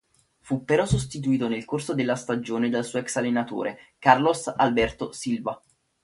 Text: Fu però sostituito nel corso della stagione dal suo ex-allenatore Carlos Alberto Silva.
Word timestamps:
Fu 0.39 0.65
però 0.65 0.87
sostituito 0.87 1.47
nel 1.47 1.63
corso 1.63 1.93
della 1.93 2.15
stagione 2.15 2.69
dal 2.69 2.83
suo 2.83 2.97
ex-allenatore 2.97 3.93
Carlos 3.99 4.47
Alberto 4.47 5.11
Silva. 5.11 5.61